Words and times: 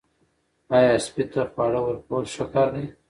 آیا 0.75 0.93
سپي 1.05 1.23
ته 1.31 1.41
خواړه 1.51 1.79
ورکول 1.87 2.23
ښه 2.33 2.45
کار 2.53 2.67
دی؟ 2.75 2.85